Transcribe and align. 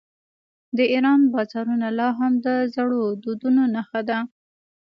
د 0.77 0.79
ایران 0.93 1.19
بازارونه 1.33 1.87
لا 1.99 2.09
هم 2.19 2.33
د 2.45 2.47
زړو 2.75 3.01
دودونو 3.23 3.63
نښه 3.75 4.01
ده. 4.09 4.17